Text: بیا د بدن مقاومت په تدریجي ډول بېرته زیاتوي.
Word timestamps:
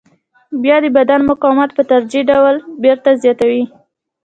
بیا 0.63 0.77
د 0.83 0.85
بدن 0.97 1.21
مقاومت 1.29 1.69
په 1.73 1.81
تدریجي 1.89 2.21
ډول 2.29 2.55
بېرته 2.83 3.09
زیاتوي. 3.23 3.63